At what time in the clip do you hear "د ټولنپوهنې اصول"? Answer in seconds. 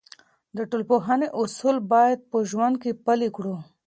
0.55-1.75